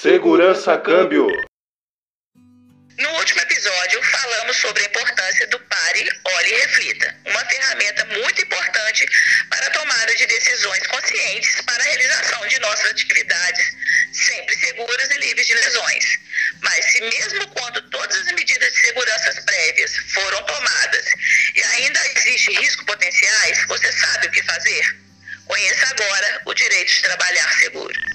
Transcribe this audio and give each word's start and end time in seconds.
Segurança 0.00 0.78
Câmbio. 0.78 1.26
No 2.96 3.08
último 3.18 3.40
episódio, 3.42 4.02
falamos 4.02 4.56
sobre 4.56 4.82
a 4.82 4.86
importância 4.86 5.46
do 5.48 5.60
Pare, 5.60 6.10
Olhe 6.24 6.54
e 6.54 6.60
Reflita, 6.60 7.14
uma 7.26 7.44
ferramenta 7.44 8.06
muito 8.06 8.40
importante 8.40 9.06
para 9.50 9.66
a 9.66 9.70
tomada 9.70 10.14
de 10.14 10.24
decisões 10.24 10.86
conscientes 10.86 11.60
para 11.66 11.82
a 11.82 11.84
realização 11.84 12.48
de 12.48 12.58
nossas 12.60 12.92
atividades, 12.92 13.76
sempre 14.14 14.56
seguras 14.56 15.10
e 15.10 15.18
livres 15.18 15.46
de 15.46 15.52
lesões. 15.52 16.18
Mas 16.62 16.82
se 16.82 17.02
mesmo 17.02 17.46
quando 17.48 17.82
todas 17.90 18.16
as 18.20 18.32
medidas 18.32 18.72
de 18.72 18.80
segurança 18.80 19.42
prévias 19.42 19.94
foram 20.14 20.42
tomadas 20.44 21.06
e 21.54 21.62
ainda 21.62 22.00
existe 22.16 22.52
risco 22.52 22.86
potenciais, 22.86 23.66
você 23.66 23.92
sabe 23.92 24.28
o 24.28 24.30
que 24.30 24.42
fazer? 24.44 24.96
Conheça 25.44 25.86
agora 25.90 26.42
o 26.46 26.54
direito 26.54 26.90
de 26.90 27.02
trabalhar 27.02 27.52
seguro. 27.58 28.09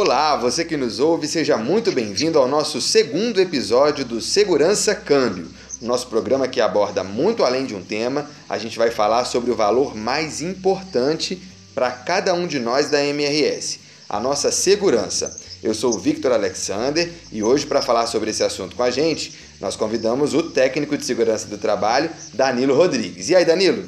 Olá, 0.00 0.36
você 0.36 0.64
que 0.64 0.76
nos 0.76 1.00
ouve, 1.00 1.26
seja 1.26 1.56
muito 1.56 1.90
bem-vindo 1.90 2.38
ao 2.38 2.46
nosso 2.46 2.80
segundo 2.80 3.40
episódio 3.40 4.04
do 4.04 4.20
Segurança 4.20 4.94
Câmbio. 4.94 5.50
Nosso 5.82 6.06
programa 6.06 6.46
que 6.46 6.60
aborda 6.60 7.02
muito 7.02 7.42
além 7.42 7.66
de 7.66 7.74
um 7.74 7.82
tema, 7.82 8.30
a 8.48 8.56
gente 8.58 8.78
vai 8.78 8.92
falar 8.92 9.24
sobre 9.24 9.50
o 9.50 9.56
valor 9.56 9.96
mais 9.96 10.40
importante 10.40 11.42
para 11.74 11.90
cada 11.90 12.32
um 12.32 12.46
de 12.46 12.60
nós 12.60 12.88
da 12.88 13.04
MRS, 13.04 13.80
a 14.08 14.20
nossa 14.20 14.52
segurança. 14.52 15.36
Eu 15.64 15.74
sou 15.74 15.92
o 15.92 15.98
Victor 15.98 16.30
Alexander 16.30 17.10
e 17.32 17.42
hoje, 17.42 17.66
para 17.66 17.82
falar 17.82 18.06
sobre 18.06 18.30
esse 18.30 18.44
assunto 18.44 18.76
com 18.76 18.84
a 18.84 18.92
gente, 18.92 19.36
nós 19.60 19.74
convidamos 19.74 20.32
o 20.32 20.44
técnico 20.44 20.96
de 20.96 21.04
segurança 21.04 21.48
do 21.48 21.58
trabalho, 21.58 22.08
Danilo 22.32 22.76
Rodrigues. 22.76 23.30
E 23.30 23.34
aí, 23.34 23.44
Danilo? 23.44 23.84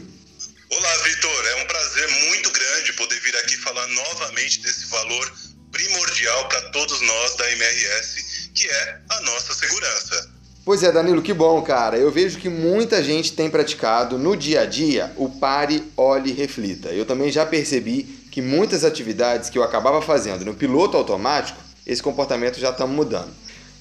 Olá, 0.72 0.96
Victor. 1.04 1.46
É 1.46 1.62
um 1.62 1.66
prazer 1.68 2.08
muito 2.26 2.50
grande 2.50 2.92
poder 2.94 3.20
vir 3.20 3.36
aqui 3.36 3.56
falar 3.58 3.86
novamente 3.86 4.60
desse 4.60 4.86
valor 4.86 5.49
primordial 5.80 6.48
para 6.48 6.60
todos 6.70 7.00
nós 7.00 7.36
da 7.36 7.50
MRS, 7.52 8.50
que 8.54 8.68
é 8.68 8.98
a 9.08 9.20
nossa 9.22 9.54
segurança. 9.54 10.28
Pois 10.62 10.82
é, 10.82 10.92
Danilo, 10.92 11.22
que 11.22 11.32
bom, 11.32 11.62
cara. 11.62 11.96
Eu 11.96 12.10
vejo 12.10 12.38
que 12.38 12.50
muita 12.50 13.02
gente 13.02 13.32
tem 13.32 13.48
praticado 13.48 14.18
no 14.18 14.36
dia 14.36 14.60
a 14.60 14.66
dia 14.66 15.10
o 15.16 15.28
pare, 15.28 15.82
olhe, 15.96 16.32
reflita. 16.32 16.90
Eu 16.90 17.06
também 17.06 17.32
já 17.32 17.46
percebi 17.46 18.02
que 18.30 18.42
muitas 18.42 18.84
atividades 18.84 19.48
que 19.48 19.56
eu 19.56 19.62
acabava 19.62 20.02
fazendo 20.02 20.44
no 20.44 20.54
piloto 20.54 20.98
automático, 20.98 21.58
esse 21.86 22.02
comportamento 22.02 22.60
já 22.60 22.70
está 22.70 22.86
mudando. 22.86 23.30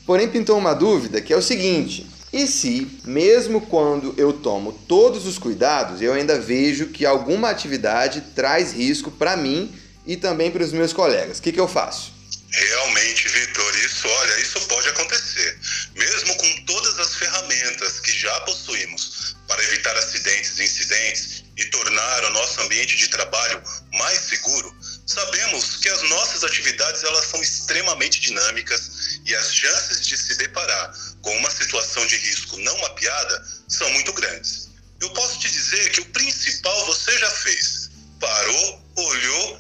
Porém, 0.06 0.30
pintou 0.30 0.58
uma 0.58 0.74
dúvida 0.74 1.20
que 1.20 1.34
é 1.34 1.38
o 1.38 1.42
seguinte: 1.42 2.10
e 2.32 2.48
se, 2.48 2.88
mesmo 3.04 3.60
quando 3.60 4.14
eu 4.18 4.32
tomo 4.32 4.72
todos 4.88 5.28
os 5.28 5.38
cuidados, 5.38 6.02
eu 6.02 6.14
ainda 6.14 6.40
vejo 6.40 6.88
que 6.88 7.06
alguma 7.06 7.50
atividade 7.50 8.24
traz 8.34 8.72
risco 8.72 9.12
para 9.12 9.36
mim 9.36 9.70
e 10.06 10.18
também 10.18 10.52
para 10.52 10.64
os 10.64 10.72
meus 10.72 10.94
colegas. 10.94 11.40
O 11.40 11.42
que, 11.42 11.52
que 11.52 11.60
eu 11.60 11.68
faço? 11.68 12.20
Realmente, 12.52 13.28
Vitor, 13.28 13.76
isso, 13.78 14.08
olha, 14.08 14.40
isso 14.40 14.60
pode 14.62 14.90
acontecer. 14.90 15.60
Mesmo 15.96 16.36
com 16.36 16.66
todas 16.66 16.98
as 16.98 17.16
ferramentas 17.16 18.00
que 18.00 18.12
já 18.12 18.40
possuímos 18.42 19.36
para 19.48 19.64
evitar 19.66 19.96
acidentes 19.96 20.58
e 20.58 20.64
incidentes 20.64 21.44
e 21.56 21.66
tornar 21.66 22.26
o 22.26 22.30
nosso 22.32 22.60
ambiente 22.62 22.98
de 22.98 23.08
trabalho 23.08 23.62
mais 23.94 24.20
seguro, 24.20 24.76
sabemos 25.06 25.76
que 25.78 25.90
as 25.90 26.02
nossas 26.10 26.44
atividades 26.44 27.04
elas 27.04 27.26
são 27.26 27.42
extremamente 27.42 28.20
dinâmicas 28.20 29.20
e 29.26 29.36
as 29.36 29.54
chances 29.54 30.08
de 30.08 30.18
se 30.18 30.36
deparar 30.38 30.92
com 31.22 31.36
uma 31.38 31.52
situação 31.52 32.06
de 32.08 32.16
risco 32.16 32.58
não 32.58 32.78
mapeada 32.80 33.46
são 33.68 33.90
muito 33.92 34.12
grandes. 34.14 34.70
Eu 35.02 35.10
posso 35.12 35.40
te 35.40 35.50
dizer 35.50 35.92
que 35.92 36.02
o 36.02 36.06
principal 36.06 36.86
você 36.88 37.18
já 37.20 37.30
fez. 37.30 37.92
Parou, 38.20 38.82
olhou 38.98 39.59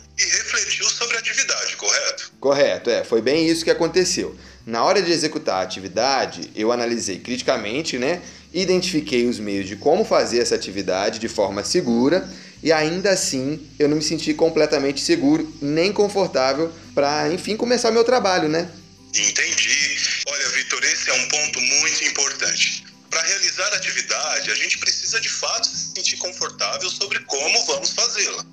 correto? 2.40 2.90
É, 2.90 3.04
foi 3.04 3.22
bem 3.22 3.48
isso 3.48 3.64
que 3.64 3.72
aconteceu. 3.72 4.36
Na 4.66 4.84
hora 4.84 5.02
de 5.02 5.12
executar 5.12 5.56
a 5.56 5.62
atividade, 5.64 6.50
eu 6.56 6.72
analisei 6.72 7.20
criticamente, 7.20 7.98
né? 7.98 8.22
Identifiquei 8.54 9.28
os 9.28 9.40
meios 9.40 9.68
de 9.68 9.76
como 9.76 10.04
fazer 10.04 10.40
essa 10.40 10.56
atividade 10.56 11.20
de 11.20 11.28
forma 11.28 11.64
segura 11.64 12.28
e 12.62 12.72
ainda 12.72 13.12
assim 13.12 13.68
eu 13.78 13.88
não 13.88 13.98
me 13.98 14.04
senti 14.04 14.34
completamente 14.34 15.02
seguro 15.02 15.52
nem 15.62 15.94
confortável 15.94 16.72
para, 16.94 17.32
enfim, 17.32 17.56
começar 17.56 17.92
meu 17.92 18.04
trabalho, 18.04 18.50
né? 18.50 18.70
Entendi. 19.14 19.98
Olha, 20.28 20.50
Vitor, 20.50 20.84
esse 20.84 21.10
é 21.10 21.14
um 21.14 21.28
ponto 21.30 21.62
muito 21.62 22.04
importante. 22.06 22.86
Para 23.10 23.22
realizar 23.24 23.74
a 23.74 23.76
atividade, 23.78 24.52
a 24.52 24.56
gente 24.56 24.78
precisa 24.78 25.20
de 25.20 25.30
fato 25.30 25.66
se 25.66 25.94
sentir 25.96 26.18
confortável 26.18 26.90
sobre 26.90 27.20
como 27.22 27.66
vamos 27.66 27.92
fazê-la 27.92 28.46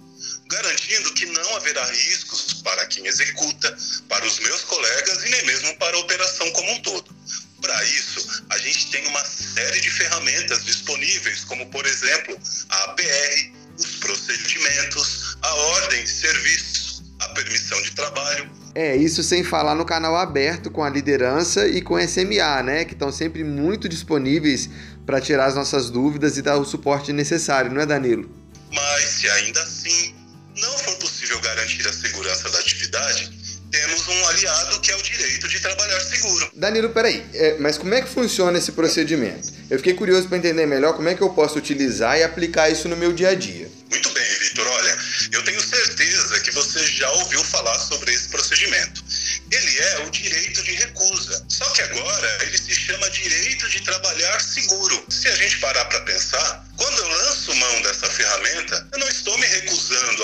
garantindo 0.48 1.12
que 1.14 1.26
não 1.26 1.56
haverá 1.56 1.84
riscos 1.86 2.45
para 2.66 2.84
quem 2.86 3.06
executa, 3.06 3.76
para 4.08 4.26
os 4.26 4.40
meus 4.40 4.62
colegas 4.62 5.24
e 5.24 5.28
nem 5.28 5.46
mesmo 5.46 5.76
para 5.76 5.96
a 5.96 6.00
operação 6.00 6.50
como 6.50 6.68
um 6.72 6.80
todo. 6.80 7.14
Para 7.60 7.84
isso, 7.84 8.44
a 8.50 8.58
gente 8.58 8.90
tem 8.90 9.06
uma 9.06 9.24
série 9.24 9.80
de 9.80 9.88
ferramentas 9.88 10.64
disponíveis, 10.64 11.44
como 11.44 11.64
por 11.70 11.86
exemplo 11.86 12.36
a 12.68 12.84
APR, 12.86 13.52
os 13.78 13.96
procedimentos, 13.96 15.38
a 15.42 15.54
ordem 15.54 16.02
de 16.02 16.10
serviços, 16.10 17.04
a 17.20 17.28
permissão 17.28 17.80
de 17.82 17.92
trabalho. 17.92 18.50
É, 18.74 18.96
isso 18.96 19.22
sem 19.22 19.44
falar 19.44 19.76
no 19.76 19.84
canal 19.84 20.16
aberto 20.16 20.68
com 20.68 20.82
a 20.82 20.90
liderança 20.90 21.68
e 21.68 21.80
com 21.80 21.94
a 21.94 22.06
SMA, 22.06 22.62
né, 22.64 22.84
que 22.84 22.94
estão 22.94 23.12
sempre 23.12 23.44
muito 23.44 23.88
disponíveis 23.88 24.68
para 25.06 25.20
tirar 25.20 25.46
as 25.46 25.54
nossas 25.54 25.88
dúvidas 25.88 26.36
e 26.36 26.42
dar 26.42 26.56
o 26.56 26.64
suporte 26.64 27.12
necessário, 27.12 27.72
não 27.72 27.80
é, 27.80 27.86
Danilo? 27.86 28.28
Mas 28.72 29.04
se 29.04 29.30
ainda 29.30 29.62
assim 29.62 30.15
garantir 31.66 31.88
a 31.88 31.92
segurança 31.92 32.48
da 32.50 32.58
atividade, 32.60 33.30
temos 33.70 34.06
um 34.06 34.26
aliado 34.28 34.80
que 34.80 34.92
é 34.92 34.96
o 34.96 35.02
direito 35.02 35.48
de 35.48 35.58
trabalhar 35.58 36.00
seguro. 36.00 36.50
Danilo, 36.54 36.90
peraí, 36.90 37.26
é, 37.34 37.56
mas 37.58 37.76
como 37.76 37.92
é 37.92 38.00
que 38.00 38.08
funciona 38.08 38.56
esse 38.56 38.72
procedimento? 38.72 39.52
Eu 39.68 39.78
fiquei 39.78 39.94
curioso 39.94 40.28
para 40.28 40.38
entender 40.38 40.64
melhor 40.66 40.94
como 40.94 41.08
é 41.08 41.14
que 41.14 41.22
eu 41.22 41.30
posso 41.30 41.58
utilizar 41.58 42.16
e 42.16 42.22
aplicar 42.22 42.70
isso 42.70 42.88
no 42.88 42.96
meu 42.96 43.12
dia 43.12 43.30
a 43.30 43.34
dia. 43.34 43.68
Muito 43.90 44.10
bem, 44.10 44.38
Vitor. 44.40 44.66
Olha, 44.66 44.98
eu 45.32 45.42
tenho 45.44 45.60
certeza 45.60 46.40
que 46.40 46.52
você 46.52 46.86
já 46.86 47.10
ouviu 47.10 47.42
falar 47.42 47.78
sobre 47.80 48.12
esse 48.12 48.28
procedimento. 48.28 49.04
Ele 49.50 49.78
é 49.78 50.06
o 50.06 50.10
direito 50.10 50.62
de 50.62 50.72
recusa. 50.72 51.44
Só 51.48 51.68
que 51.70 51.82
agora 51.82 52.38
ele 52.42 52.58
se 52.58 52.74
chama 52.74 53.10
direito 53.10 53.68
de 53.68 53.80
trabalhar 53.80 54.05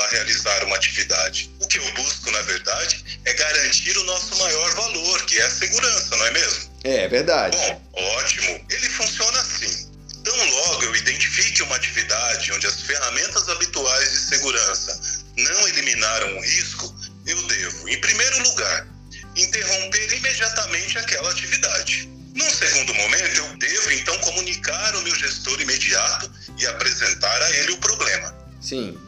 a 0.00 0.08
realizar 0.08 0.64
uma 0.64 0.76
atividade. 0.76 1.50
O 1.60 1.66
que 1.66 1.78
eu 1.78 1.92
busco, 1.94 2.30
na 2.30 2.42
verdade, 2.42 3.04
é 3.24 3.32
garantir 3.34 3.96
o 3.98 4.04
nosso 4.04 4.36
maior 4.36 4.74
valor, 4.74 5.26
que 5.26 5.38
é 5.38 5.44
a 5.44 5.50
segurança, 5.50 6.16
não 6.16 6.26
é 6.26 6.30
mesmo? 6.30 6.72
É, 6.84 6.96
é 7.04 7.08
verdade. 7.08 7.56
Bom, 7.56 7.82
ótimo. 8.16 8.66
Ele 8.70 8.88
funciona 8.90 9.40
assim. 9.40 9.90
Tão 10.24 10.50
logo 10.50 10.84
eu 10.84 10.96
identifique 10.96 11.62
uma 11.64 11.76
atividade 11.76 12.52
onde 12.52 12.66
as 12.66 12.80
ferramentas 12.82 13.48
habituais 13.48 14.10
de 14.10 14.18
segurança 14.18 15.00
não 15.36 15.68
eliminaram 15.68 16.36
o 16.36 16.40
risco, 16.42 16.94
eu 17.26 17.42
devo, 17.46 17.88
em 17.88 18.00
primeiro 18.00 18.42
lugar, 18.42 18.86
interromper 19.36 20.16
imediatamente 20.16 20.98
aquela 20.98 21.30
atividade. 21.30 22.08
Num 22.34 22.50
segundo 22.50 22.94
momento, 22.94 23.36
eu 23.36 23.56
devo 23.58 23.90
então 23.92 24.16
comunicar 24.18 24.94
ao 24.94 25.02
meu 25.02 25.14
gestor 25.14 25.60
imediato 25.60 26.30
e 26.58 26.66
apresentar 26.66 27.42
a 27.42 27.50
ele 27.56 27.72
o 27.72 27.78
problema. 27.78 28.34
Sim. 28.60 28.98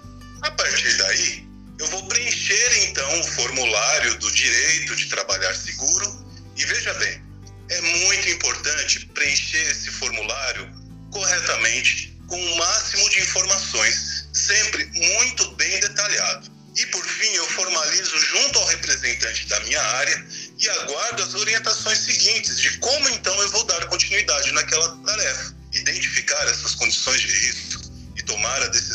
A 0.44 0.50
partir 0.50 0.94
daí, 0.98 1.48
eu 1.78 1.86
vou 1.86 2.06
preencher 2.06 2.88
então 2.88 3.20
o 3.20 3.24
formulário 3.24 4.14
do 4.18 4.30
direito 4.30 4.94
de 4.94 5.06
trabalhar 5.06 5.54
seguro 5.54 6.28
e 6.54 6.66
veja 6.66 6.92
bem, 6.94 7.22
é 7.70 7.80
muito 7.80 8.28
importante 8.28 9.06
preencher 9.14 9.70
esse 9.70 9.90
formulário 9.90 10.70
corretamente 11.10 12.14
com 12.28 12.36
o 12.36 12.56
máximo 12.58 13.08
de 13.08 13.20
informações, 13.20 14.28
sempre 14.34 14.84
muito 14.92 15.50
bem 15.52 15.80
detalhado. 15.80 16.52
E 16.76 16.84
por 16.88 17.02
fim, 17.06 17.32
eu 17.36 17.48
formalizo 17.48 18.18
junto 18.18 18.58
ao 18.58 18.66
representante 18.66 19.46
da 19.48 19.58
minha 19.60 19.80
área 19.80 20.26
e 20.58 20.68
aguardo 20.68 21.22
as 21.22 21.32
orientações 21.32 22.00
seguintes 22.00 22.60
de 22.60 22.76
como 22.80 23.08
então 23.08 23.34
eu 23.40 23.48
vou 23.48 23.64
dar 23.64 23.86
continuidade 23.86 24.52
naquela 24.52 24.94
tarefa. 25.06 25.54
Identificar 25.72 26.46
essas 26.48 26.74
condições 26.74 27.22
de 27.22 27.28
risco 27.28 27.83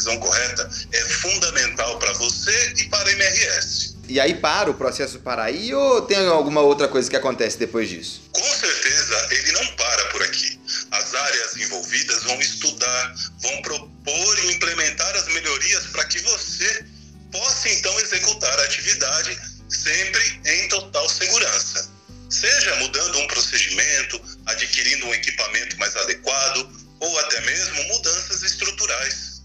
decisão 0.10 0.18
correta 0.18 0.70
é 0.92 1.02
fundamental 1.02 2.00
para 2.00 2.14
você 2.14 2.74
e 2.78 2.86
para 2.86 3.10
a 3.10 3.12
MRS. 3.12 3.96
E 4.08 4.20
aí 4.20 4.34
para 4.34 4.72
o 4.72 4.74
processo 4.74 5.20
para 5.20 5.44
aí 5.44 5.74
ou 5.74 6.02
tem 6.02 6.18
alguma 6.28 6.62
outra 6.62 6.88
coisa 6.88 7.10
que 7.10 7.16
acontece 7.16 7.58
depois 7.60 7.88
disso? 7.88 8.22
Com 8.32 8.56
certeza 8.56 9.28
ele 9.32 9.52
não 9.52 9.68
para 9.76 10.06
por 10.06 10.24
aqui. 10.24 10.60
As 10.92 11.14
áreas 11.14 11.58
envolvidas 11.58 12.24
vão 12.24 12.40
estudar, 12.40 13.16
vão 13.42 13.62
propor 13.62 14.40
e 14.40 14.52
implementar 14.52 15.16
as 15.16 15.28
melhorias 15.28 15.86
para 15.88 16.06
que 16.06 16.20
você 16.20 16.86
possa 17.32 17.70
então 17.70 18.00
executar 18.00 18.60
a 18.60 18.64
atividade 18.64 19.38
sempre 19.70 20.42
em 20.46 20.68
total 20.70 21.08
segurança. 21.08 21.92
Seja 22.32 22.76
mudando 22.78 23.20
um 23.20 23.28
procedimento, 23.28 24.20
adquirindo 24.48 25.06
um 25.06 25.14
equipamento 25.14 25.78
mais 25.78 25.96
adequado 25.96 26.68
ou 27.00 27.20
até 27.20 27.42
mesmo 27.42 27.84
mudanças 27.84 28.42
estruturais. 28.44 29.39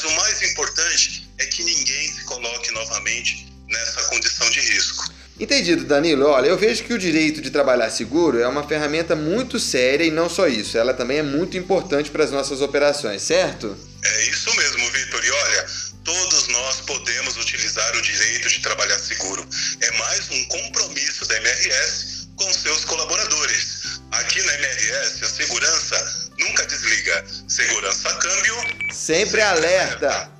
Mas 0.00 0.12
o 0.12 0.16
mais 0.16 0.42
importante 0.42 1.28
é 1.36 1.44
que 1.44 1.62
ninguém 1.62 2.10
se 2.10 2.24
coloque 2.24 2.70
novamente 2.70 3.46
nessa 3.68 4.02
condição 4.04 4.48
de 4.48 4.58
risco. 4.60 5.12
Entendido, 5.38 5.84
Danilo. 5.84 6.26
Olha, 6.26 6.46
eu 6.46 6.56
vejo 6.56 6.84
que 6.84 6.94
o 6.94 6.98
direito 6.98 7.42
de 7.42 7.50
trabalhar 7.50 7.90
seguro 7.90 8.40
é 8.40 8.48
uma 8.48 8.66
ferramenta 8.66 9.14
muito 9.14 9.60
séria 9.60 10.04
e 10.04 10.10
não 10.10 10.30
só 10.30 10.48
isso, 10.48 10.78
ela 10.78 10.94
também 10.94 11.18
é 11.18 11.22
muito 11.22 11.58
importante 11.58 12.10
para 12.10 12.24
as 12.24 12.30
nossas 12.30 12.62
operações, 12.62 13.20
certo? 13.20 13.76
É 14.02 14.22
isso 14.22 14.54
mesmo, 14.56 14.90
Vitor. 14.90 15.22
E 15.22 15.30
olha, 15.30 15.66
todos 16.02 16.48
nós 16.48 16.80
podemos 16.80 17.36
utilizar 17.36 17.94
o 17.94 18.00
direito 18.00 18.48
de 18.48 18.60
trabalhar 18.60 18.98
seguro. 18.98 19.46
É 19.82 19.90
mais 19.98 20.30
um 20.30 20.44
compromisso 20.46 21.26
da 21.26 21.36
MRS 21.36 22.28
com 22.36 22.50
seus 22.54 22.86
colaboradores. 22.86 24.00
Aqui 24.12 24.42
na 24.42 24.54
MRS, 24.54 25.24
a 25.24 25.28
segurança 25.28 26.30
nunca 26.38 26.66
desliga. 26.66 27.24
Segurança 27.48 28.14
câmbio. 28.14 28.79
Sempre, 29.00 29.40
alerta. 29.40 30.30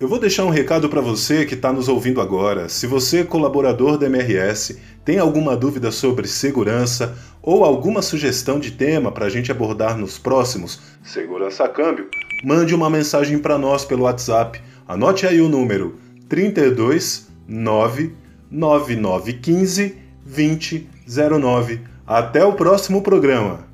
Eu 0.00 0.08
vou 0.08 0.18
deixar 0.18 0.44
um 0.44 0.50
recado 0.50 0.88
para 0.88 1.00
você 1.00 1.46
que 1.46 1.54
está 1.54 1.72
nos 1.72 1.86
ouvindo 1.86 2.20
agora. 2.20 2.68
Se 2.68 2.84
você, 2.84 3.22
colaborador 3.22 3.96
da 3.96 4.06
MRS, 4.06 4.76
tem 5.04 5.20
alguma 5.20 5.56
dúvida 5.56 5.92
sobre 5.92 6.26
segurança 6.26 7.16
ou 7.40 7.64
alguma 7.64 8.02
sugestão 8.02 8.58
de 8.58 8.72
tema 8.72 9.12
para 9.12 9.26
a 9.26 9.28
gente 9.28 9.52
abordar 9.52 9.96
nos 9.96 10.18
próximos 10.18 10.80
Segurança 11.00 11.68
Câmbio, 11.68 12.10
mande 12.42 12.74
uma 12.74 12.90
mensagem 12.90 13.38
para 13.38 13.56
nós 13.56 13.84
pelo 13.84 14.02
WhatsApp. 14.02 14.60
Anote 14.88 15.24
aí 15.24 15.40
o 15.40 15.48
número 15.48 15.96
32 16.28 17.28
99915 17.46 19.96
2009. 20.26 21.82
Até 22.04 22.44
o 22.44 22.54
próximo 22.54 23.00
programa. 23.00 23.64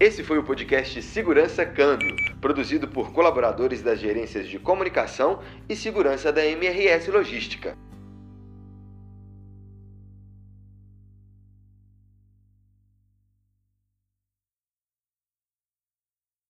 Esse 0.00 0.24
foi 0.24 0.38
o 0.38 0.42
podcast 0.42 1.02
Segurança 1.02 1.66
Câmbio, 1.66 2.31
produzido 2.42 2.88
por 2.88 3.12
colaboradores 3.12 3.80
das 3.80 4.00
gerências 4.00 4.48
de 4.48 4.58
comunicação 4.58 5.38
e 5.68 5.76
segurança 5.76 6.32
da 6.32 6.44
MRS 6.44 7.08
Logística. 7.08 7.78